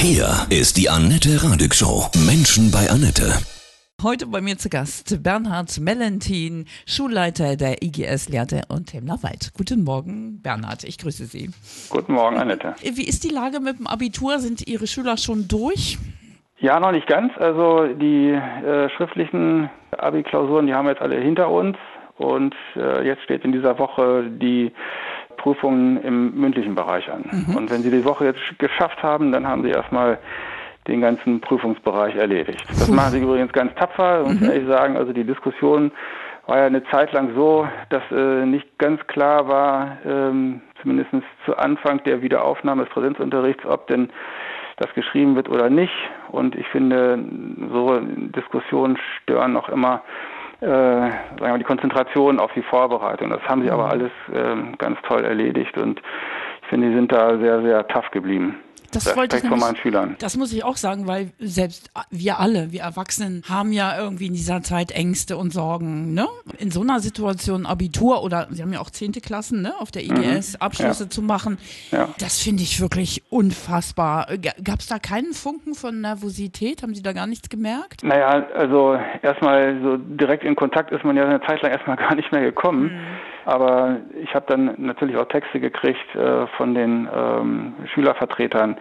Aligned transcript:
Hier 0.00 0.46
ist 0.48 0.78
die 0.78 0.88
Annette 0.88 1.42
Radig 1.42 1.74
Show. 1.74 2.06
Menschen 2.24 2.70
bei 2.70 2.88
Annette. 2.88 3.34
Heute 4.00 4.28
bei 4.28 4.40
mir 4.40 4.56
zu 4.56 4.68
Gast 4.68 5.24
Bernhard 5.24 5.80
Mellentin, 5.80 6.66
Schulleiter 6.86 7.56
der 7.56 7.82
IGS 7.82 8.28
Lehrte 8.28 8.62
und 8.68 8.86
Themlerwald. 8.86 9.50
Guten 9.58 9.82
Morgen, 9.82 10.40
Bernhard, 10.40 10.84
ich 10.84 10.98
grüße 10.98 11.24
Sie. 11.24 11.50
Guten 11.90 12.12
Morgen, 12.12 12.36
Annette. 12.36 12.76
Wie 12.80 13.08
ist 13.08 13.24
die 13.24 13.34
Lage 13.34 13.58
mit 13.58 13.80
dem 13.80 13.88
Abitur? 13.88 14.38
Sind 14.38 14.68
Ihre 14.68 14.86
Schüler 14.86 15.16
schon 15.16 15.48
durch? 15.48 15.98
Ja, 16.60 16.78
noch 16.78 16.92
nicht 16.92 17.08
ganz. 17.08 17.32
Also 17.36 17.88
die 17.88 18.30
äh, 18.30 18.88
schriftlichen 18.90 19.68
Abi-Klausuren, 19.90 20.68
die 20.68 20.74
haben 20.74 20.86
wir 20.86 20.92
jetzt 20.92 21.02
alle 21.02 21.20
hinter 21.20 21.50
uns. 21.50 21.76
Und 22.18 22.54
äh, 22.76 23.04
jetzt 23.04 23.24
steht 23.24 23.44
in 23.44 23.50
dieser 23.50 23.80
Woche 23.80 24.30
die 24.30 24.72
Prüfungen 25.38 26.02
im 26.02 26.38
mündlichen 26.38 26.74
Bereich 26.74 27.10
an. 27.10 27.24
Mhm. 27.30 27.56
Und 27.56 27.70
wenn 27.70 27.80
Sie 27.80 27.90
die 27.90 28.04
Woche 28.04 28.26
jetzt 28.26 28.40
geschafft 28.58 29.02
haben, 29.02 29.32
dann 29.32 29.46
haben 29.48 29.62
Sie 29.62 29.70
erstmal 29.70 30.18
den 30.86 31.00
ganzen 31.00 31.40
Prüfungsbereich 31.40 32.16
erledigt. 32.16 32.64
Das 32.68 32.88
machen 32.88 33.12
Sie 33.12 33.20
übrigens 33.20 33.52
ganz 33.52 33.74
tapfer, 33.74 34.22
muss 34.24 34.34
ich 34.34 34.40
mhm. 34.40 34.50
ehrlich 34.50 34.68
sagen. 34.68 34.96
Also 34.96 35.12
die 35.12 35.24
Diskussion 35.24 35.92
war 36.46 36.58
ja 36.58 36.66
eine 36.66 36.82
Zeit 36.84 37.12
lang 37.12 37.34
so, 37.34 37.68
dass 37.90 38.02
äh, 38.10 38.46
nicht 38.46 38.78
ganz 38.78 39.06
klar 39.06 39.48
war, 39.48 39.98
ähm, 40.06 40.62
zumindest 40.80 41.10
zu 41.44 41.56
Anfang 41.56 42.02
der 42.04 42.22
Wiederaufnahme 42.22 42.84
des 42.84 42.92
Präsenzunterrichts, 42.92 43.64
ob 43.66 43.86
denn 43.88 44.10
das 44.78 44.92
geschrieben 44.94 45.36
wird 45.36 45.48
oder 45.48 45.68
nicht. 45.68 45.92
Und 46.30 46.54
ich 46.54 46.66
finde, 46.68 47.18
so 47.70 48.00
Diskussionen 48.00 48.96
stören 49.22 49.56
auch 49.56 49.68
immer 49.68 50.02
äh, 50.60 50.66
sagen 50.66 51.40
wir 51.40 51.48
mal, 51.48 51.58
die 51.58 51.64
Konzentration 51.64 52.40
auf 52.40 52.52
die 52.52 52.62
Vorbereitung. 52.62 53.30
Das 53.30 53.42
haben 53.42 53.62
sie 53.62 53.70
aber 53.70 53.86
mhm. 53.86 53.90
alles 53.90 54.12
äh, 54.32 54.76
ganz 54.78 54.98
toll 55.02 55.24
erledigt 55.24 55.76
und 55.78 56.00
ich 56.62 56.68
finde, 56.68 56.88
sie 56.88 56.94
sind 56.94 57.12
da 57.12 57.38
sehr, 57.38 57.62
sehr 57.62 57.86
tough 57.88 58.10
geblieben. 58.10 58.56
Das 58.92 59.06
Respekt 59.06 59.16
wollte 59.18 59.36
ich 59.36 59.42
nämlich, 59.42 59.60
von 59.60 59.68
meinen 59.68 59.76
Schülern. 59.76 60.16
Das 60.18 60.36
muss 60.36 60.52
ich 60.52 60.64
auch 60.64 60.76
sagen, 60.76 61.06
weil 61.06 61.30
selbst 61.38 61.90
wir 62.10 62.40
alle, 62.40 62.72
wir 62.72 62.82
Erwachsenen, 62.82 63.42
haben 63.48 63.72
ja 63.72 63.98
irgendwie 63.98 64.26
in 64.26 64.34
dieser 64.34 64.62
Zeit 64.62 64.92
Ängste 64.92 65.36
und 65.36 65.52
Sorgen. 65.52 66.14
Ne? 66.14 66.26
In 66.58 66.70
so 66.70 66.80
einer 66.80 67.00
Situation 67.00 67.66
Abitur 67.66 68.22
oder 68.22 68.48
Sie 68.50 68.62
haben 68.62 68.72
ja 68.72 68.80
auch 68.80 68.90
zehnte 68.90 69.20
Klassen 69.20 69.62
ne? 69.62 69.74
auf 69.78 69.90
der 69.90 70.04
IGS, 70.04 70.54
mhm. 70.54 70.60
Abschlüsse 70.60 71.04
ja. 71.04 71.10
zu 71.10 71.22
machen, 71.22 71.58
ja. 71.90 72.08
das 72.18 72.40
finde 72.40 72.62
ich 72.62 72.80
wirklich 72.80 73.24
unfassbar. 73.30 74.26
Gab 74.64 74.80
es 74.80 74.86
da 74.86 74.98
keinen 74.98 75.34
Funken 75.34 75.74
von 75.74 76.00
Nervosität? 76.00 76.82
Haben 76.82 76.94
Sie 76.94 77.02
da 77.02 77.12
gar 77.12 77.26
nichts 77.26 77.48
gemerkt? 77.48 78.02
Naja, 78.04 78.46
also 78.54 78.98
erstmal 79.22 79.80
so 79.82 79.96
direkt 79.96 80.44
in 80.44 80.56
Kontakt 80.56 80.92
ist 80.92 81.04
man 81.04 81.16
ja 81.16 81.24
eine 81.24 81.40
Zeit 81.42 81.60
lang 81.62 81.72
erstmal 81.72 81.96
gar 81.98 82.14
nicht 82.14 82.32
mehr 82.32 82.42
gekommen. 82.42 82.84
Mhm. 82.84 83.37
Aber 83.48 83.96
ich 84.22 84.34
habe 84.34 84.44
dann 84.46 84.74
natürlich 84.76 85.16
auch 85.16 85.24
Texte 85.24 85.58
gekriegt 85.58 86.14
äh, 86.14 86.46
von 86.58 86.74
den 86.74 87.08
ähm, 87.10 87.72
Schülervertretern, 87.94 88.76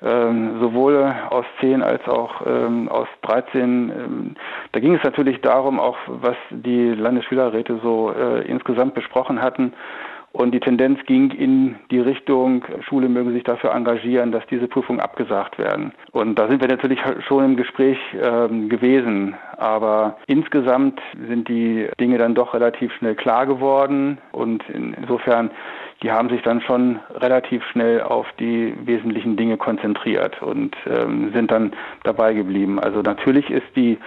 ähm, 0.00 0.60
sowohl 0.60 1.12
aus 1.30 1.44
10 1.58 1.82
als 1.82 2.06
auch 2.06 2.40
ähm, 2.46 2.88
aus 2.88 3.08
13. 3.22 3.90
Ähm, 3.90 4.34
da 4.70 4.78
ging 4.78 4.94
es 4.94 5.02
natürlich 5.02 5.40
darum, 5.40 5.80
auch 5.80 5.96
was 6.06 6.36
die 6.50 6.90
Landesschülerräte 6.90 7.80
so 7.82 8.12
äh, 8.12 8.42
insgesamt 8.46 8.94
besprochen 8.94 9.42
hatten. 9.42 9.72
Und 10.36 10.52
die 10.52 10.60
Tendenz 10.60 10.98
ging 11.06 11.30
in 11.30 11.76
die 11.90 11.98
Richtung, 11.98 12.62
Schule 12.86 13.08
möge 13.08 13.32
sich 13.32 13.42
dafür 13.42 13.72
engagieren, 13.72 14.32
dass 14.32 14.46
diese 14.48 14.68
Prüfungen 14.68 15.00
abgesagt 15.00 15.56
werden. 15.56 15.92
Und 16.12 16.38
da 16.38 16.46
sind 16.46 16.60
wir 16.60 16.68
natürlich 16.68 17.00
schon 17.26 17.42
im 17.42 17.56
Gespräch 17.56 17.96
ähm, 18.20 18.68
gewesen. 18.68 19.34
Aber 19.56 20.18
insgesamt 20.26 21.00
sind 21.26 21.48
die 21.48 21.88
Dinge 21.98 22.18
dann 22.18 22.34
doch 22.34 22.52
relativ 22.52 22.92
schnell 22.96 23.14
klar 23.14 23.46
geworden. 23.46 24.18
Und 24.32 24.62
insofern 24.68 25.50
die 26.02 26.10
haben 26.10 26.28
sich 26.28 26.42
dann 26.42 26.60
schon 26.60 27.00
relativ 27.14 27.64
schnell 27.72 28.02
auf 28.02 28.26
die 28.38 28.74
wesentlichen 28.84 29.36
Dinge 29.36 29.56
konzentriert 29.56 30.42
und 30.42 30.76
ähm, 30.86 31.32
sind 31.32 31.50
dann 31.50 31.72
dabei 32.04 32.34
geblieben. 32.34 32.78
Also 32.78 33.00
natürlich 33.00 33.50
ist 33.50 33.66
die 33.74 33.98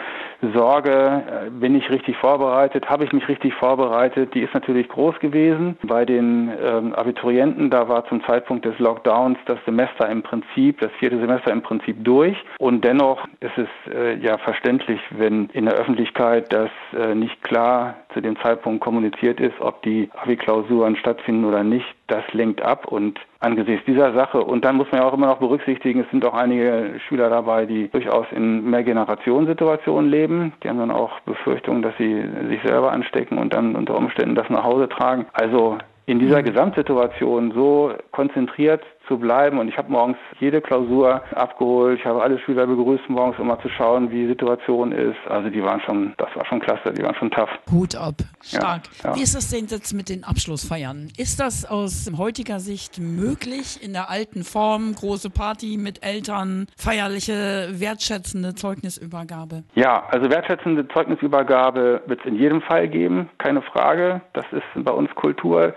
Sorge, 0.54 1.24
äh, 1.48 1.50
bin 1.50 1.76
ich 1.76 1.90
richtig 1.90 2.18
vorbereitet, 2.18 2.90
habe 2.90 3.04
ich 3.04 3.12
mich 3.12 3.28
richtig 3.28 3.54
vorbereitet, 3.56 4.34
die 4.34 4.42
ist 4.42 4.54
natürlich 4.54 4.88
groß 4.88 5.20
gewesen. 5.20 5.78
Bei 5.84 6.06
den 6.06 6.52
ähm, 6.64 6.94
Abiturienten, 6.94 7.70
da 7.70 7.90
war 7.90 8.06
zum 8.08 8.24
Zeitpunkt 8.24 8.66
des 8.66 8.78
Lockdowns 8.80 9.38
das 9.46 9.60
Semester 9.66 10.08
im 10.10 10.22
Prinzip, 10.22 10.80
das 10.80 10.92
vierte 11.00 11.20
Semester 11.20 11.52
im 11.52 11.62
Prinzip 11.62 12.04
durch. 12.04 12.38
Und 12.60 12.86
dennoch 12.86 13.28
ist 13.40 13.58
es 13.58 13.94
äh, 13.94 14.18
ja 14.20 14.38
verständlich, 14.38 15.00
wenn 15.12 15.48
in 15.54 15.66
der 15.66 15.76
Öffentlichkeit 15.76 16.54
das 16.54 16.70
äh, 16.98 17.16
nicht 17.16 17.42
klar 17.44 17.96
zu 18.14 18.22
dem 18.22 18.38
Zeitpunkt 18.40 18.82
kommuniziert 18.82 19.40
ist, 19.40 19.60
ob 19.60 19.82
die 19.84 20.10
Abi-Klausuren 20.16 20.96
stattfinden 20.96 21.46
oder 21.46 21.64
nicht. 21.64 21.79
Das 22.08 22.24
lenkt 22.34 22.62
ab 22.62 22.88
und 22.88 23.20
angesichts 23.40 23.86
dieser 23.86 24.14
Sache. 24.14 24.44
Und 24.44 24.66
dann 24.66 24.76
muss 24.76 24.92
man 24.92 25.02
ja 25.02 25.08
auch 25.08 25.14
immer 25.14 25.28
noch 25.28 25.40
berücksichtigen, 25.40 26.02
es 26.02 26.10
sind 26.12 26.26
auch 26.26 26.34
einige 26.34 27.00
Schüler 27.08 27.30
dabei, 27.30 27.66
die 27.66 27.90
durchaus 27.90 28.26
in 28.32 28.70
Mehrgenerationensituationen 28.70 30.10
leben. 30.10 30.54
Die 30.64 30.70
haben 30.70 30.80
dann 30.80 30.92
auch 30.92 31.20
Befürchtungen, 31.22 31.82
dass 31.82 31.96
sie 31.98 32.24
sich 32.48 32.62
selber 32.64 32.92
anstecken 32.92 33.38
und 33.38 33.54
dann 33.54 33.76
unter 33.76 33.96
Umständen 33.96 34.36
das 34.36 34.50
nach 34.50 34.64
Hause 34.64 34.90
tragen. 34.90 35.26
Also 35.34 35.78
in 36.06 36.20
dieser 36.20 36.42
mhm. 36.42 36.46
Gesamtsituation 36.46 37.52
so 37.52 37.94
konzentriert 38.12 38.84
zu 39.08 39.18
bleiben. 39.18 39.60
Und 39.60 39.68
ich 39.68 39.78
habe 39.78 39.92
morgens 39.92 40.18
jede 40.40 40.62
Klausur 40.62 41.22
abgeholt. 41.36 42.00
Ich 42.00 42.06
habe 42.06 42.22
alle 42.22 42.40
Schüler 42.40 42.68
begrüßt 42.68 43.10
morgens, 43.10 43.40
um 43.40 43.48
mal 43.48 43.60
zu 43.62 43.70
schauen, 43.70 44.12
wie 44.12 44.24
die 44.24 44.28
Situation 44.28 44.92
ist. 44.92 45.18
Also 45.28 45.50
die 45.50 45.64
waren 45.64 45.82
schon, 45.82 46.14
das 46.18 46.30
war 46.36 46.46
schon 46.46 46.60
klasse, 46.60 46.94
die 46.94 47.04
waren 47.04 47.16
schon 47.16 47.32
tough. 47.32 47.50
Hut 47.72 47.96
ab, 47.96 48.16
stark. 48.42 48.84
Ja, 49.04 49.10
ja. 49.10 49.16
Wie 49.16 49.24
ist 49.24 49.36
das 49.36 49.50
denn 49.50 49.66
jetzt 49.68 49.94
mit 49.94 50.10
den 50.10 50.24
Abschlussfeiern? 50.24 51.10
Ist 51.18 51.40
das 51.40 51.66
aus 51.66 52.12
heutiger 52.18 52.60
Sicht 52.60 53.00
möglich 53.00 53.84
in 53.84 53.94
der 53.94 54.10
alten 54.10 54.44
Form? 54.44 54.94
Große 54.94 55.30
Party 55.30 55.78
mit 55.78 56.04
Eltern, 56.04 56.68
feierliche, 56.78 57.70
wertschätzende 57.72 58.54
Zeugnisübergabe? 58.56 59.64
Ja, 59.76 60.04
also 60.10 60.30
wertschätzende 60.30 60.88
Zeugnisübergabe 60.90 62.04
wird 62.06 62.20
es 62.20 62.26
in 62.26 62.36
jedem 62.36 62.62
Fall 62.62 62.88
geben, 62.88 63.30
keine 63.38 63.62
Frage. 63.62 64.22
Das 64.34 64.46
ist 64.52 64.64
bei 64.76 64.92
uns 64.92 65.10
Kultur 65.16 65.74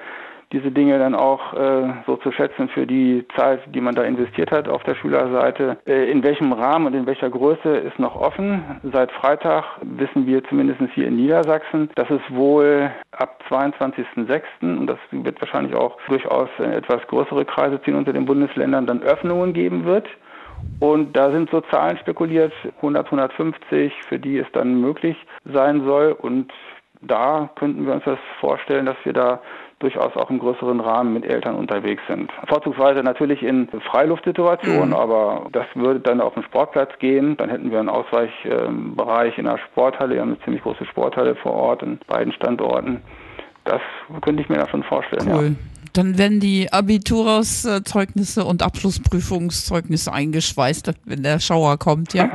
diese 0.53 0.71
Dinge 0.71 0.99
dann 0.99 1.15
auch 1.15 1.55
äh, 1.55 1.93
so 2.07 2.17
zu 2.17 2.31
schätzen 2.33 2.69
für 2.69 2.87
die 2.87 3.25
Zeit, 3.37 3.61
die 3.75 3.81
man 3.81 3.95
da 3.95 4.03
investiert 4.03 4.51
hat 4.51 4.69
auf 4.69 4.83
der 4.85 4.95
Schülerseite. 4.95 5.79
Äh, 5.87 6.11
in 6.11 6.23
welchem 6.23 6.53
Rahmen 6.53 6.87
und 6.87 6.95
in 6.95 7.07
welcher 7.07 7.31
Größe 7.31 7.77
ist 7.77 7.99
noch 7.99 8.15
offen. 8.15 8.63
Seit 8.93 9.11
Freitag 9.13 9.65
wissen 9.83 10.27
wir 10.27 10.45
zumindest 10.45 10.81
hier 10.95 11.09
in 11.09 11.17
Niedersachsen, 11.17 11.91
dass 11.95 12.11
es 12.11 12.21
wohl 12.31 12.91
ab 13.13 13.43
22.06. 13.49 14.43
und 14.61 14.87
das 14.87 14.99
wird 15.11 15.41
wahrscheinlich 15.41 15.75
auch 15.75 15.99
durchaus 16.09 16.49
etwas 16.59 17.07
größere 17.09 17.45
Kreise 17.45 17.81
ziehen 17.83 17.95
unter 17.95 18.13
den 18.13 18.27
Bundesländern, 18.27 18.87
dann 18.87 19.03
Öffnungen 19.03 19.53
geben 19.53 19.85
wird. 19.85 20.09
Und 20.81 21.17
da 21.17 21.31
sind 21.31 21.51
so 21.51 21.61
Zahlen 21.61 21.97
spekuliert, 21.99 22.53
100, 22.77 23.07
150, 23.07 23.93
für 24.09 24.19
die 24.19 24.39
es 24.39 24.47
dann 24.53 24.81
möglich 24.81 25.17
sein 25.45 25.85
soll. 25.85 26.13
Und 26.13 26.53
da 27.01 27.51
könnten 27.57 27.87
wir 27.87 27.95
uns 27.95 28.05
das 28.05 28.19
vorstellen, 28.41 28.87
dass 28.87 28.97
wir 29.05 29.13
da 29.13 29.41
durchaus 29.83 30.17
auch 30.17 30.31
im 30.31 30.39
größeren 30.39 30.81
Rahmen 30.81 31.13
mit 31.13 31.25
Eltern 31.25 31.57
unterwegs 31.57 32.03
sind. 32.09 32.31
Vorzugsweise 32.49 33.03
natürlich 33.03 33.43
in 33.43 33.69
Freiluftsituationen, 33.91 34.91
mhm. 34.91 34.95
aber 34.95 35.47
das 35.53 35.67
würde 35.75 36.01
dann 36.01 36.21
auf 36.21 36.35
den 36.35 36.43
Sportplatz 36.45 36.91
gehen. 36.99 37.37
Dann 37.37 37.51
hätten 37.51 37.71
wir 37.71 37.81
einen 37.81 37.89
Ausweichbereich 37.89 39.37
in 39.39 39.45
der 39.45 39.59
Sporthalle. 39.59 40.15
Wir 40.15 40.21
haben 40.21 40.31
eine 40.31 40.41
ziemlich 40.41 40.63
große 40.63 40.85
Sporthalle 40.87 41.35
vor 41.35 41.53
Ort 41.53 41.83
in 41.83 41.99
beiden 42.07 42.33
Standorten. 42.33 43.03
Das 43.65 43.81
könnte 44.23 44.43
ich 44.43 44.49
mir 44.49 44.57
da 44.57 44.69
schon 44.69 44.83
vorstellen. 44.83 45.29
Cool. 45.33 45.47
Ja. 45.49 45.82
Dann 45.93 46.17
werden 46.17 46.41
die 46.41 46.73
Abiturszeugnisse 46.73 48.45
und 48.45 48.63
Abschlussprüfungszeugnisse 48.63 50.13
eingeschweißt, 50.13 50.93
wenn 51.05 51.23
der 51.23 51.39
Schauer 51.39 51.79
kommt, 51.79 52.15
ja? 52.15 52.31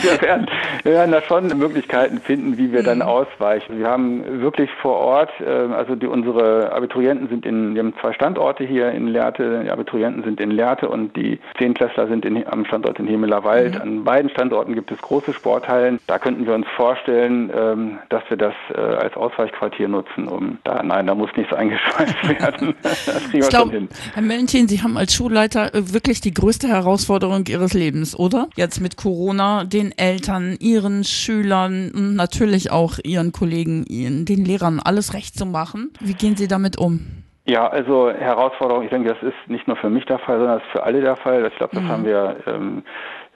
wir, 0.00 0.22
werden, 0.22 0.46
wir 0.84 0.92
werden 0.92 1.12
da 1.12 1.22
schon 1.22 1.48
Möglichkeiten 1.58 2.20
finden, 2.20 2.56
wie 2.56 2.72
wir 2.72 2.82
dann 2.82 2.98
mhm. 2.98 3.02
ausweichen. 3.02 3.78
Wir 3.78 3.88
haben 3.88 4.40
wirklich 4.40 4.70
vor 4.80 4.96
Ort, 4.96 5.30
ähm, 5.44 5.72
also 5.72 5.96
die, 5.96 6.06
unsere 6.06 6.72
Abiturienten 6.72 7.28
sind 7.28 7.44
in, 7.44 7.74
wir 7.74 7.82
haben 7.82 7.94
zwei 8.00 8.12
Standorte 8.12 8.64
hier 8.64 8.92
in 8.92 9.08
Lehrte, 9.08 9.62
die 9.64 9.70
Abiturienten 9.70 10.22
sind 10.22 10.40
in 10.40 10.52
Lehrte 10.52 10.88
und 10.88 11.16
die 11.16 11.40
Zehnklässler 11.58 12.06
sind 12.06 12.24
in, 12.24 12.46
am 12.46 12.64
Standort 12.66 12.98
in 13.00 13.06
Hemelerwald. 13.06 13.74
Mhm. 13.74 13.80
An 13.80 14.04
beiden 14.04 14.30
Standorten 14.30 14.74
gibt 14.74 14.92
es 14.92 15.00
große 15.00 15.32
Sporthallen. 15.32 15.98
Da 16.06 16.18
könnten 16.18 16.46
wir 16.46 16.54
uns 16.54 16.66
vorstellen, 16.76 17.50
ähm, 17.54 17.98
dass 18.10 18.22
wir 18.28 18.36
das 18.36 18.54
äh, 18.74 18.80
als 18.80 19.16
Ausweichquartier 19.16 19.88
nutzen, 19.88 20.28
um 20.28 20.58
da, 20.62 20.82
nein, 20.84 21.06
da 21.06 21.14
muss 21.14 21.30
nichts 21.36 21.52
eingeschweißt 21.58 22.27
werden. 22.28 22.74
Das 22.82 23.30
kriegen 23.30 23.44
wir 23.44 23.70
hin. 23.70 23.88
Herr 24.14 24.22
Mellentin, 24.22 24.68
Sie 24.68 24.82
haben 24.82 24.96
als 24.96 25.14
Schulleiter 25.14 25.74
äh, 25.74 25.92
wirklich 25.92 26.20
die 26.20 26.32
größte 26.32 26.68
Herausforderung 26.68 27.44
Ihres 27.46 27.74
Lebens, 27.74 28.18
oder? 28.18 28.48
Jetzt 28.56 28.80
mit 28.80 28.96
Corona, 28.96 29.64
den 29.64 29.92
Eltern, 29.96 30.56
Ihren 30.60 31.04
Schülern 31.04 31.90
und 31.94 32.14
natürlich 32.14 32.70
auch 32.70 32.98
Ihren 33.02 33.32
Kollegen, 33.32 33.84
Ihren, 33.88 34.24
den 34.24 34.44
Lehrern 34.44 34.80
alles 34.80 35.14
recht 35.14 35.38
zu 35.38 35.46
machen. 35.46 35.92
Wie 36.00 36.14
gehen 36.14 36.36
Sie 36.36 36.48
damit 36.48 36.78
um? 36.78 37.18
Ja, 37.48 37.66
also 37.66 38.10
Herausforderung, 38.10 38.84
ich 38.84 38.90
denke, 38.90 39.08
das 39.08 39.22
ist 39.22 39.48
nicht 39.48 39.66
nur 39.66 39.76
für 39.76 39.88
mich 39.88 40.04
der 40.04 40.18
Fall, 40.18 40.36
sondern 40.36 40.58
das 40.58 40.66
ist 40.66 40.72
für 40.72 40.82
alle 40.82 41.00
der 41.00 41.16
Fall. 41.16 41.46
Ich 41.46 41.56
glaube, 41.56 41.74
das 41.76 41.82
mhm. 41.82 41.88
haben 41.88 42.04
wir 42.04 42.36
ähm, 42.46 42.82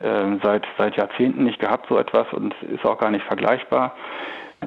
ähm, 0.02 0.38
seit, 0.42 0.64
seit 0.76 0.96
Jahrzehnten 0.96 1.44
nicht 1.44 1.58
gehabt, 1.58 1.86
so 1.88 1.96
etwas, 1.96 2.26
und 2.34 2.54
ist 2.62 2.84
auch 2.84 2.98
gar 2.98 3.10
nicht 3.10 3.24
vergleichbar. 3.24 3.94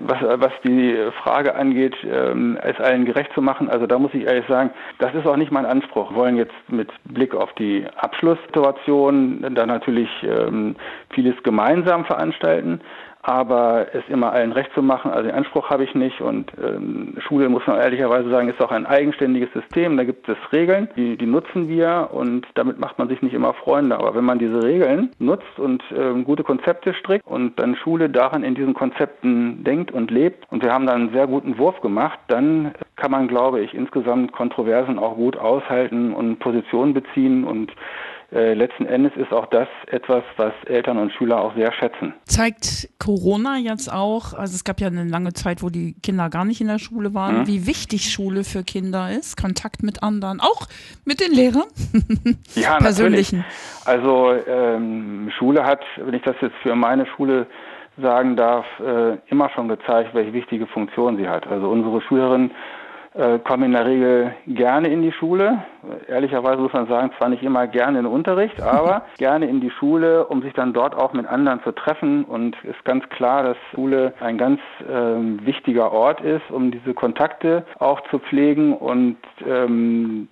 Was, 0.02 0.22
was 0.22 0.52
die 0.66 0.98
Frage 1.24 1.56
angeht, 1.56 1.96
ähm, 2.04 2.58
es 2.62 2.78
allen 2.80 3.06
gerecht 3.06 3.32
zu 3.34 3.42
machen, 3.42 3.70
also 3.70 3.88
da 3.88 3.98
muss 3.98 4.14
ich 4.14 4.26
ehrlich 4.26 4.46
sagen, 4.48 4.72
das 5.00 5.14
ist 5.16 5.26
auch 5.26 5.38
nicht 5.38 5.52
mein 5.52 5.66
Anspruch. 5.66 6.12
Wir 6.12 6.18
wollen 6.18 6.38
jetzt 6.38 6.54
mit 6.68 6.92
Blick 7.06 7.34
auf 7.34 7.54
die 7.54 7.86
Abschlusssituation 7.96 9.46
dann 9.56 9.70
natürlich 9.70 10.10
ähm, 10.24 10.76
vieles 11.12 11.42
gemeinsam 11.44 12.04
veranstalten 12.04 12.82
aber 13.28 13.88
es 13.94 14.04
immer 14.08 14.32
allen 14.32 14.52
recht 14.52 14.72
zu 14.74 14.84
machen, 14.84 15.10
also 15.10 15.24
den 15.24 15.36
Anspruch 15.36 15.70
habe 15.70 15.84
ich 15.84 15.96
nicht. 15.96 16.22
Und 16.22 16.52
ähm, 16.64 17.16
Schule, 17.28 17.50
muss 17.50 17.66
man 17.66 17.80
ehrlicherweise 17.80 18.30
sagen, 18.30 18.50
ist 18.50 18.62
auch 18.62 18.72
ein 18.72 18.86
eigenständiges 18.86 19.52
System, 19.54 19.98
da 19.98 20.04
gibt 20.04 20.30
es 20.30 20.38
Regeln, 20.52 20.90
die, 20.96 21.18
die 21.18 21.26
nutzen 21.26 21.68
wir. 21.68 22.10
Und 22.12 22.46
damit 22.54 22.80
macht 22.80 23.00
man 23.00 23.10
sich 23.10 23.22
nicht 23.22 23.34
immer 23.34 23.54
Freunde, 23.54 23.98
aber 23.98 24.14
wenn 24.14 24.26
man 24.26 24.38
diese 24.38 24.64
Regeln 24.64 25.10
nutzt 25.18 25.58
und 25.58 25.84
ähm, 25.98 26.24
gute 26.24 26.44
Konzepte 26.44 26.94
strickt 26.94 27.26
und 27.26 27.60
dann 27.60 27.76
Schule 27.76 28.10
daran 28.10 28.44
in 28.44 28.54
diesen 28.54 28.76
Konzepten 28.76 29.64
denkt 29.64 29.92
und 29.92 30.12
lebt 30.12 30.46
und 30.52 30.64
wir 30.64 30.72
haben 30.72 30.86
da 30.86 30.94
einen 30.94 31.12
sehr 31.12 31.26
guten 31.26 31.58
Wurf 31.58 31.82
gemacht, 31.82 32.20
dann 32.28 32.74
kann 32.96 33.12
man, 33.12 33.28
glaube 33.28 33.62
ich, 33.62 33.74
insgesamt 33.74 34.32
Kontroversen 34.32 35.00
auch 35.00 35.16
gut 35.16 35.36
aushalten 35.36 36.14
und 36.14 36.40
Positionen 36.40 36.94
beziehen 36.94 37.44
und 37.44 37.72
äh, 38.32 38.54
letzten 38.54 38.86
Endes 38.86 39.14
ist 39.16 39.32
auch 39.32 39.46
das 39.48 39.68
etwas, 39.88 40.24
was 40.38 40.54
Eltern 40.66 40.98
und 40.98 41.12
Schüler 41.14 41.40
auch 41.40 41.56
sehr 41.56 41.72
schätzen. 41.74 42.14
Zeigt 42.26 42.90
Corona 43.00 43.58
jetzt 43.58 43.92
auch, 43.92 44.34
also 44.34 44.56
es 44.56 44.64
gab 44.64 44.82
ja 44.82 44.88
eine 44.88 45.04
lange 45.04 45.34
Zeit, 45.34 45.62
wo 45.62 45.70
die 45.70 45.96
Kinder 46.02 46.30
gar 46.30 46.46
nicht 46.46 46.60
in 46.60 46.68
der 46.68 46.80
Schule 46.80 47.14
waren, 47.14 47.42
mhm. 47.42 47.48
wie 47.48 47.68
wichtig 47.68 48.12
Schule 48.12 48.44
für 48.44 48.64
Kinder 48.64 49.12
ist, 49.12 49.40
Kontakt 49.40 49.84
mit 49.84 50.04
anderen, 50.04 50.40
auch 50.40 50.68
mit 51.06 51.20
den 51.20 51.32
Lehrern? 51.32 51.66
ja, 52.56 52.78
persönlichen. 52.78 53.40
Natürlich. 53.40 53.88
Also 53.88 54.34
ähm, 54.48 55.32
Schule 55.38 55.64
hat, 55.64 55.82
wenn 55.98 56.14
ich 56.14 56.24
das 56.24 56.36
jetzt 56.42 56.56
für 56.64 56.76
meine 56.76 57.06
Schule 57.06 57.48
sagen 58.02 58.36
darf, 58.36 58.66
äh, 58.80 59.18
immer 59.28 59.50
schon 59.52 59.68
gezeigt, 59.68 60.14
welche 60.14 60.34
wichtige 60.34 60.68
Funktion 60.68 61.18
sie 61.18 61.28
hat. 61.28 61.48
Also 61.48 61.70
unsere 61.70 62.02
Schülerinnen 62.02 62.52
äh, 63.18 63.40
kommen 63.40 63.64
in 63.64 63.72
der 63.72 63.86
Regel 63.86 64.36
gerne 64.48 64.90
in 64.90 65.02
die 65.02 65.12
Schule. 65.12 65.64
Ehrlicherweise 66.08 66.62
muss 66.62 66.74
man 66.74 66.88
sagen, 66.88 67.12
zwar 67.18 67.30
nicht 67.30 67.44
immer 67.44 67.66
gerne 67.68 68.00
in 68.00 68.06
den 68.06 68.14
Unterricht, 68.14 68.62
aber 68.62 69.04
gerne 69.18 69.48
in 69.48 69.62
die 69.62 69.72
Schule, 69.72 70.26
um 70.26 70.42
sich 70.42 70.54
dann 70.54 70.74
dort 70.74 70.96
auch 70.96 71.14
mit 71.14 71.26
anderen 71.26 71.62
zu 71.64 71.72
treffen. 71.72 72.26
Und 72.26 72.56
ist 72.64 72.84
ganz 72.84 73.08
klar, 73.10 73.44
dass 73.44 73.58
Schule 73.74 74.14
ein 74.20 74.38
ganz 74.38 74.60
äh, 74.82 75.46
wichtiger 75.46 75.92
Ort 75.92 76.22
ist, 76.22 76.50
um 76.50 76.72
diese 76.72 76.94
Kontakte 76.94 77.66
auch 77.80 78.02
zu 78.10 78.20
pflegen. 78.20 78.74
Und 78.74 79.18
ähm, 79.48 80.28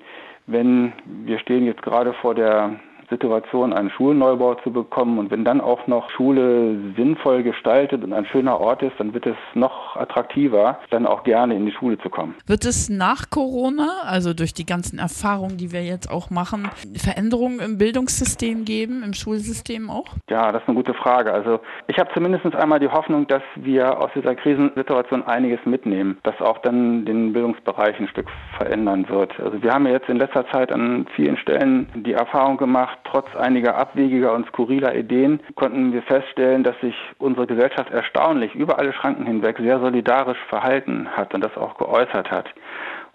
wenn 0.45 0.91
wir 1.06 1.39
stehen 1.39 1.65
jetzt 1.65 1.83
gerade 1.83 2.13
vor 2.13 2.36
der 2.36 2.71
Situation, 3.13 3.74
einen 3.74 3.89
Schulneubau 3.89 4.56
zu 4.56 4.71
bekommen. 4.71 5.18
Und 5.18 5.31
wenn 5.31 5.45
dann 5.45 5.62
auch 5.62 5.88
noch 5.88 6.10
Schule 6.12 6.77
sinnvoll 6.95 7.44
gestaltet 7.44 8.04
und 8.04 8.13
ein 8.13 8.25
schöner 8.25 8.60
Ort 8.60 8.83
ist, 8.83 8.94
dann 8.98 9.13
wird 9.13 9.25
es 9.25 9.36
noch 9.54 9.95
attraktiver, 9.95 10.80
dann 10.89 11.06
auch 11.06 11.24
gerne 11.24 11.56
in 11.56 11.65
die 11.65 11.71
Schule 11.71 11.98
zu 12.00 12.10
kommen. 12.10 12.36
Wird 12.45 12.65
es 12.65 12.89
nach 12.89 13.30
Corona, 13.30 14.01
also 14.04 14.33
durch 14.33 14.54
die 14.54 14.65
ganzen 14.65 15.00
Erfahrungen, 15.00 15.57
die 15.57 15.71
wir 15.71 15.83
jetzt 15.83 16.10
auch 16.10 16.30
machen, 16.30 16.69
Veränderungen 16.95 17.60
im 17.60 17.77
Bildungssystem 17.77 18.65
geben, 18.65 19.04
im 19.04 19.13
Schulsystem 19.13 19.89
auch? 19.89 20.07
Ja, 20.30 20.51
das 20.51 20.62
ist 20.63 20.68
eine 20.68 20.77
gute 20.77 20.94
Frage. 20.94 21.33
Also 21.33 21.60
ich 21.88 21.98
habe 21.98 22.10
zumindest 22.13 22.44
einmal 22.56 22.80
die 22.80 22.89
Hoffnung, 22.89 23.27
dass 23.27 23.44
wir 23.56 24.00
aus 24.00 24.12
dieser 24.15 24.36
Krisensituation 24.36 25.24
einiges 25.24 25.60
mitnehmen, 25.65 26.18
das 26.24 26.39
auch 26.42 26.57
dann 26.60 27.06
den 27.06 27.33
Bildungsbereich 27.33 28.00
ein 28.00 28.07
Stück 28.07 28.27
verändern 28.57 29.07
wird. 29.10 29.39
Also 29.39 29.62
wir 29.62 29.71
haben 29.71 29.86
ja 29.86 29.94
jetzt 29.94 30.10
in 30.10 30.18
letzter 30.18 30.45
Zeit 30.51 30.71
an 30.71 31.06
vielen 31.15 31.38
Stellen 31.38 31.88
die 31.95 32.13
Erfahrung 32.13 32.57
gemacht, 32.57 33.00
trotz 33.03 33.35
einiger 33.35 33.75
abwegiger 33.75 34.33
und 34.33 34.47
skurriler 34.47 34.95
Ideen 34.95 35.39
konnten 35.55 35.94
wir 35.94 36.01
feststellen, 36.03 36.63
dass 36.63 36.79
sich 36.81 36.95
unsere 37.19 37.47
Gesellschaft 37.47 37.91
erstaunlich 37.91 38.53
über 38.55 38.79
alle 38.79 38.94
Schranken 38.94 39.25
hinweg 39.25 39.57
sehr 39.59 39.79
solidarisch 39.79 40.39
verhalten 40.50 41.07
hat 41.09 41.33
und 41.33 41.41
das 41.41 41.55
auch 41.57 41.77
geäußert 41.77 42.31
hat. 42.31 42.50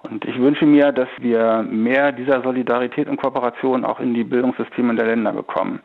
Und 0.02 0.25
ich 0.25 0.38
wünsche 0.38 0.64
mir, 0.64 0.93
dass 0.93 1.08
wir 1.19 1.64
mehr 1.69 2.12
dieser 2.12 2.43
Solidarität 2.43 3.08
und 3.08 3.20
Kooperation 3.20 3.85
auch 3.85 3.99
in 3.99 4.14
die 4.14 4.25
Bildungssysteme 4.25 4.94
der 4.94 5.06
Länder 5.06 5.32
bekommen. 5.32 5.81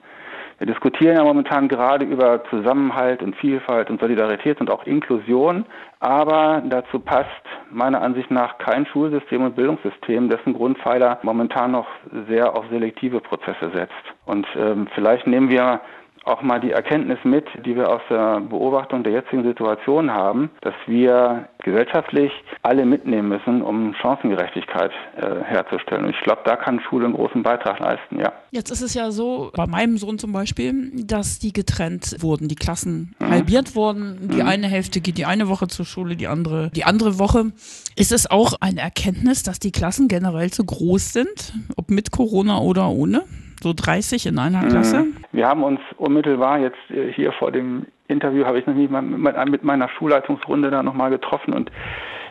Wir 0.64 0.72
diskutieren 0.72 1.18
ja 1.18 1.26
momentan 1.26 1.68
gerade 1.68 2.06
über 2.06 2.42
Zusammenhalt 2.50 3.22
und 3.22 3.36
Vielfalt 3.36 3.90
und 3.90 4.00
Solidarität 4.00 4.62
und 4.62 4.72
auch 4.72 4.86
Inklusion, 4.86 5.66
aber 6.00 6.64
dazu 6.66 7.00
passt 7.00 7.28
meiner 7.70 8.02
Ansicht 8.02 8.32
nach 8.32 8.60
kein 8.60 8.86
Schulsystem 8.86 9.44
und 9.44 9.58
Bildungssystem, 9.58 10.30
dessen 10.30 10.54
Grundpfeiler 10.54 11.20
momentan 11.22 11.72
noch 11.72 11.88
sehr 12.30 12.56
auf 12.56 12.64
selektive 12.72 13.20
Prozesse 13.20 13.72
setzt. 13.74 13.92
Und 14.26 14.48
ähm, 14.56 14.88
vielleicht 14.96 15.28
nehmen 15.28 15.50
wir 15.50 15.82
auch 16.26 16.42
mal 16.42 16.60
die 16.60 16.72
Erkenntnis 16.72 17.20
mit, 17.24 17.46
die 17.66 17.76
wir 17.76 17.90
aus 17.90 18.02
der 18.10 18.40
Beobachtung 18.40 19.04
der 19.04 19.14
jetzigen 19.14 19.44
Situation 19.44 20.12
haben, 20.12 20.50
dass 20.62 20.74
wir 20.88 21.48
gesellschaftlich 21.64 22.32
alle 22.62 22.86
mitnehmen 22.86 23.30
müssen, 23.30 23.62
um 23.62 23.94
Chancengerechtigkeit 24.02 24.92
äh, 25.18 25.44
herzustellen. 25.44 26.06
Und 26.06 26.12
ich 26.12 26.22
glaube, 26.22 26.42
da 26.46 26.56
kann 26.56 26.80
Schule 26.80 27.06
einen 27.06 27.14
großen 27.16 27.44
Beitrag 27.44 27.80
leisten, 27.80 28.20
ja. 28.20 28.32
Jetzt 28.52 28.70
ist 28.70 28.82
es 28.82 28.94
ja 28.94 29.12
so, 29.12 29.52
bei 29.56 29.66
meinem 29.66 29.98
Sohn 29.98 30.20
zum 30.20 30.32
Beispiel, 30.32 30.92
dass 31.06 31.40
die 31.40 31.54
getrennt 31.54 32.18
wurden, 32.20 32.48
die 32.48 32.56
Klassen 32.56 33.16
mhm. 33.20 33.30
halbiert 33.30 33.76
wurden. 33.76 34.30
Die 34.32 34.42
mhm. 34.42 34.48
eine 34.48 34.68
Hälfte 34.68 35.02
geht 35.02 35.18
die 35.18 35.26
eine 35.26 35.50
Woche 35.50 35.68
zur 35.68 35.86
Schule, 35.86 36.16
die 36.16 36.28
andere 36.28 36.70
die 36.76 36.84
andere 36.84 37.20
Woche. 37.20 37.52
Ist 37.96 38.12
es 38.12 38.30
auch 38.30 38.54
eine 38.62 38.82
Erkenntnis, 38.82 39.44
dass 39.44 39.60
die 39.60 39.72
Klassen 39.72 40.08
generell 40.08 40.52
zu 40.52 40.64
groß 40.66 41.14
sind, 41.14 41.54
ob 41.76 41.90
mit 41.90 42.12
Corona 42.12 42.60
oder 42.60 42.90
ohne? 42.90 43.24
so 43.64 43.74
30 43.74 44.28
in 44.28 44.38
einer 44.38 44.68
Klasse? 44.68 45.08
Wir 45.34 45.48
haben 45.48 45.64
uns 45.64 45.82
unmittelbar 45.98 46.60
jetzt 46.60 46.78
äh, 46.90 47.12
hier 47.12 47.34
vor 47.34 47.52
dem 47.52 47.88
Interview, 48.08 48.46
habe 48.46 48.60
ich 48.60 48.68
noch 48.68 48.76
mit 48.76 49.64
meiner 49.64 49.90
Schulleitungsrunde 49.90 50.70
da 50.70 50.84
nochmal 50.84 51.10
getroffen 51.10 51.54
und 51.54 51.72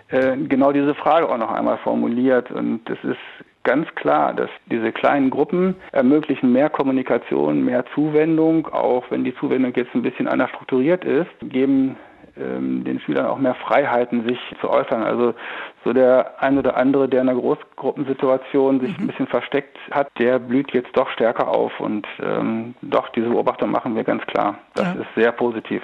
äh, 0.08 0.36
genau 0.36 0.72
diese 0.72 0.94
Frage 0.94 1.28
auch 1.28 1.38
noch 1.38 1.50
einmal 1.50 1.78
formuliert. 1.78 2.50
Und 2.50 2.88
es 2.88 3.02
ist 3.02 3.18
ganz 3.64 3.92
klar, 3.96 4.34
dass 4.34 4.50
diese 4.70 4.92
kleinen 4.92 5.30
Gruppen 5.30 5.74
ermöglichen 5.90 6.52
mehr 6.52 6.70
Kommunikation, 6.70 7.64
mehr 7.64 7.84
Zuwendung, 7.94 8.68
auch 8.68 9.10
wenn 9.10 9.24
die 9.24 9.34
Zuwendung 9.36 9.72
jetzt 9.74 9.94
ein 9.94 10.02
bisschen 10.02 10.28
anders 10.28 10.50
strukturiert 10.50 11.04
ist, 11.04 11.30
geben 11.40 11.96
ähm, 12.36 12.84
den 12.84 13.00
Schülern 13.00 13.26
auch 13.26 13.38
mehr 13.38 13.54
Freiheiten, 13.54 14.26
sich 14.26 14.38
zu 14.60 14.70
äußern. 14.70 15.02
Also 15.02 15.34
so 15.84 15.92
der 15.92 16.42
ein 16.42 16.58
oder 16.58 16.76
andere, 16.76 17.08
der 17.08 17.22
in 17.22 17.28
einer 17.28 17.38
Großgruppensituation 17.38 18.80
sich 18.80 18.96
mhm. 18.96 19.04
ein 19.04 19.06
bisschen 19.08 19.26
versteckt 19.26 19.78
hat, 19.90 20.08
der 20.18 20.38
blüht 20.38 20.72
jetzt 20.72 20.96
doch 20.96 21.08
stärker 21.10 21.48
auf. 21.48 21.78
Und 21.80 22.06
ähm, 22.22 22.74
doch, 22.82 23.08
diese 23.10 23.28
Beobachtung 23.28 23.70
machen 23.70 23.96
wir 23.96 24.04
ganz 24.04 24.24
klar. 24.26 24.58
Das 24.74 24.94
ja. 24.94 25.00
ist 25.00 25.14
sehr 25.14 25.32
positiv. 25.32 25.82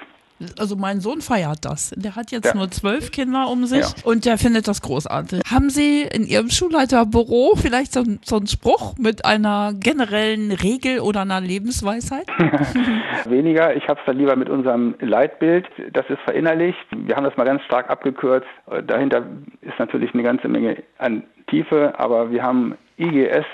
Also 0.58 0.76
mein 0.76 1.00
Sohn 1.00 1.20
feiert 1.20 1.64
das. 1.64 1.90
Der 1.96 2.17
hat 2.17 2.31
jetzt 2.31 2.46
ja. 2.46 2.55
nur 2.55 2.70
zwölf 2.70 3.11
Kinder 3.11 3.49
um 3.50 3.67
sich 3.67 3.81
ja. 3.81 4.05
und 4.05 4.25
der 4.25 4.38
findet 4.38 4.69
das 4.69 4.82
großartig. 4.82 5.43
Haben 5.50 5.70
Sie 5.70 6.02
in 6.02 6.25
Ihrem 6.25 6.50
Schulleiterbüro 6.50 7.55
vielleicht 7.56 7.93
so, 7.93 8.05
so 8.25 8.37
einen 8.37 8.46
Spruch 8.46 8.96
mit 8.99 9.25
einer 9.25 9.73
generellen 9.75 10.52
Regel 10.52 11.00
oder 11.00 11.23
einer 11.23 11.40
Lebensweisheit? 11.40 12.26
Weniger. 13.26 13.75
Ich 13.76 13.88
habe 13.88 13.99
es 14.00 14.07
dann 14.07 14.18
lieber 14.18 14.37
mit 14.37 14.49
unserem 14.49 14.95
Leitbild. 15.00 15.66
Das 15.92 16.07
ist 16.09 16.21
verinnerlicht. 16.25 16.78
Wir 16.90 17.16
haben 17.16 17.25
das 17.25 17.37
mal 17.37 17.45
ganz 17.45 17.62
stark 17.64 17.90
abgekürzt. 17.90 18.49
Dahinter 18.87 19.25
ist 19.62 19.78
natürlich 19.78 20.14
eine 20.14 20.23
ganze 20.23 20.49
Menge 20.49 20.83
an 20.99 21.25
Tiefe, 21.49 21.95
aber 21.99 22.30
wir 22.30 22.42
haben 22.42 22.76
IGS, 22.99 23.47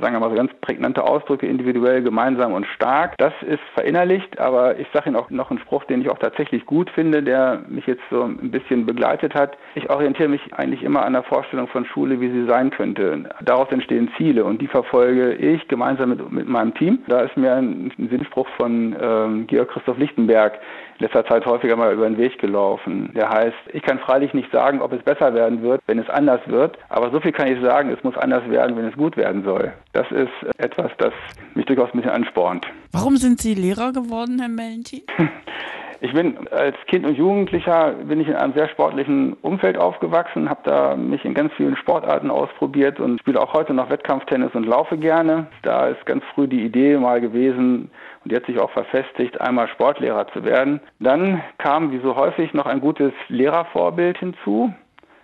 sagen 0.00 0.14
wir 0.14 0.20
mal 0.20 0.30
so 0.30 0.36
ganz 0.36 0.52
prägnante 0.60 1.02
Ausdrücke, 1.02 1.46
individuell, 1.46 2.02
gemeinsam 2.02 2.52
und 2.52 2.66
stark. 2.66 3.16
Das 3.18 3.32
ist 3.42 3.62
verinnerlicht, 3.74 4.38
aber 4.38 4.78
ich 4.78 4.86
sage 4.92 5.08
Ihnen 5.08 5.16
auch 5.16 5.30
noch 5.30 5.50
einen 5.50 5.58
Spruch, 5.60 5.84
den 5.84 6.02
ich 6.02 6.10
auch 6.10 6.18
tatsächlich 6.18 6.66
gut 6.66 6.90
finde, 6.90 7.22
der 7.22 7.62
mich 7.68 7.86
jetzt 7.86 8.02
so 8.10 8.24
ein 8.24 8.50
bisschen 8.50 8.86
begleitet 8.86 9.34
hat. 9.34 9.56
Ich 9.74 9.88
orientiere 9.88 10.28
mich 10.28 10.52
eigentlich 10.54 10.82
immer 10.82 11.04
an 11.04 11.14
der 11.14 11.22
Vorstellung 11.22 11.68
von 11.68 11.84
Schule, 11.84 12.20
wie 12.20 12.30
sie 12.30 12.46
sein 12.46 12.70
könnte. 12.70 13.30
Daraus 13.42 13.70
entstehen 13.70 14.10
Ziele 14.16 14.44
und 14.44 14.60
die 14.60 14.66
verfolge 14.66 15.34
ich 15.34 15.66
gemeinsam 15.68 16.10
mit, 16.10 16.30
mit 16.30 16.48
meinem 16.48 16.74
Team. 16.74 16.98
Da 17.08 17.22
ist 17.22 17.36
mir 17.36 17.54
ein, 17.54 17.92
ein 17.98 18.08
Sinnspruch 18.08 18.48
von 18.56 18.94
ähm, 19.00 19.46
Georg 19.46 19.70
Christoph 19.70 19.98
Lichtenberg 19.98 20.58
letzter 21.00 21.24
Zeit 21.26 21.44
häufiger 21.46 21.76
mal 21.76 21.92
über 21.92 22.08
den 22.08 22.18
Weg 22.18 22.38
gelaufen. 22.38 23.12
Der 23.14 23.28
heißt, 23.28 23.56
ich 23.72 23.82
kann 23.82 23.98
freilich 23.98 24.32
nicht 24.34 24.50
sagen, 24.52 24.80
ob 24.80 24.92
es 24.92 25.02
besser 25.02 25.34
werden 25.34 25.62
wird, 25.62 25.82
wenn 25.86 25.98
es 25.98 26.08
anders 26.08 26.40
wird, 26.46 26.78
aber 26.88 27.10
so 27.10 27.20
viel 27.20 27.32
kann 27.32 27.48
ich 27.48 27.60
sagen, 27.60 27.90
es 27.90 28.02
muss 28.04 28.16
anders 28.16 28.48
werden, 28.48 28.76
wenn 28.76 28.86
es 28.86 28.96
gut 28.96 29.16
werden 29.16 29.42
soll. 29.44 29.72
Das 29.92 30.10
ist 30.10 30.30
etwas, 30.58 30.90
das 30.98 31.12
mich 31.54 31.66
durchaus 31.66 31.88
ein 31.92 31.98
bisschen 31.98 32.12
anspornt. 32.12 32.66
Warum 32.92 33.16
sind 33.16 33.40
Sie 33.40 33.54
Lehrer 33.54 33.92
geworden, 33.92 34.38
Herr 34.38 34.48
Mellentin? 34.48 35.02
Ich 36.02 36.14
bin 36.14 36.48
als 36.48 36.76
Kind 36.86 37.04
und 37.04 37.18
Jugendlicher 37.18 37.92
bin 37.92 38.20
ich 38.20 38.28
in 38.28 38.34
einem 38.34 38.54
sehr 38.54 38.68
sportlichen 38.68 39.34
Umfeld 39.42 39.76
aufgewachsen, 39.76 40.48
habe 40.48 40.60
da 40.64 40.96
mich 40.96 41.26
in 41.26 41.34
ganz 41.34 41.52
vielen 41.54 41.76
Sportarten 41.76 42.30
ausprobiert 42.30 42.98
und 43.00 43.20
spiele 43.20 43.38
auch 43.38 43.52
heute 43.52 43.74
noch 43.74 43.90
Wettkampftennis 43.90 44.54
und 44.54 44.64
laufe 44.64 44.96
gerne. 44.96 45.48
Da 45.62 45.88
ist 45.88 46.06
ganz 46.06 46.24
früh 46.34 46.48
die 46.48 46.64
Idee 46.64 46.96
mal 46.96 47.20
gewesen 47.20 47.90
und 48.24 48.32
jetzt 48.32 48.46
sich 48.46 48.58
auch 48.58 48.70
verfestigt, 48.70 49.38
einmal 49.42 49.68
Sportlehrer 49.68 50.26
zu 50.28 50.42
werden. 50.42 50.80
Dann 51.00 51.42
kam 51.58 51.92
wie 51.92 52.00
so 52.00 52.16
häufig 52.16 52.54
noch 52.54 52.66
ein 52.66 52.80
gutes 52.80 53.12
Lehrervorbild 53.28 54.16
hinzu 54.16 54.72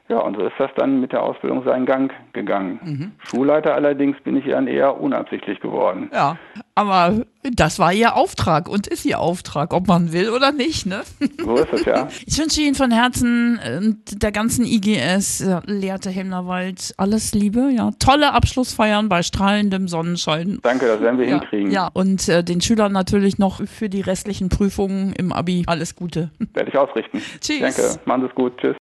Ja, 0.08 0.18
und 0.20 0.36
so 0.36 0.46
ist 0.46 0.54
das 0.58 0.70
dann 0.76 1.00
mit 1.00 1.12
der 1.12 1.22
Ausbildung 1.22 1.64
seinen 1.64 1.84
Gang 1.84 2.12
gegangen. 2.32 2.78
Mhm. 2.82 3.12
Schulleiter 3.28 3.74
allerdings 3.74 4.16
bin 4.20 4.36
ich 4.36 4.46
dann 4.46 4.68
eher 4.68 5.00
unabsichtlich 5.00 5.58
geworden. 5.60 6.10
Ja, 6.12 6.36
aber 6.76 7.24
das 7.54 7.78
war 7.78 7.92
Ihr 7.92 8.16
Auftrag 8.16 8.68
und 8.68 8.86
ist 8.86 9.04
Ihr 9.04 9.18
Auftrag, 9.18 9.72
ob 9.72 9.88
man 9.88 10.12
will 10.12 10.30
oder 10.30 10.52
nicht, 10.52 10.86
ne? 10.86 11.02
So 11.42 11.56
ist 11.56 11.72
es, 11.72 11.84
ja. 11.84 12.08
Ich 12.26 12.38
wünsche 12.38 12.60
Ihnen 12.60 12.74
von 12.74 12.90
Herzen 12.90 13.58
und 13.78 14.22
der 14.22 14.30
ganzen 14.30 14.64
IGS, 14.64 15.40
äh, 15.40 15.60
Lehrte 15.66 16.10
Hemnerwald, 16.10 16.94
alles 16.98 17.32
Liebe, 17.34 17.70
ja. 17.74 17.90
Tolle 17.98 18.32
Abschlussfeiern 18.32 19.08
bei 19.08 19.22
strahlendem 19.22 19.88
Sonnenschein. 19.88 20.58
Danke, 20.62 20.86
das 20.86 21.00
werden 21.00 21.18
wir 21.18 21.26
ja, 21.26 21.40
hinkriegen. 21.40 21.70
Ja, 21.70 21.88
und 21.92 22.28
äh, 22.28 22.44
den 22.44 22.60
Schülern 22.60 22.92
natürlich 22.92 23.38
noch 23.38 23.64
für 23.66 23.88
die 23.88 24.02
restlichen 24.02 24.48
Prüfungen 24.48 25.12
im 25.14 25.32
Abi 25.32 25.64
alles 25.66 25.96
Gute. 25.96 26.30
Werde 26.52 26.70
ich 26.70 26.76
ausrichten. 26.76 27.22
Tschüss. 27.40 27.60
Danke, 27.60 28.00
machen 28.04 28.22
Sie 28.22 28.26
es 28.28 28.34
gut. 28.34 28.56
Tschüss. 28.58 28.74